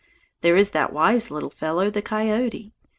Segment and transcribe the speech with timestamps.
[0.41, 2.73] There is that wise little fellow the coyote.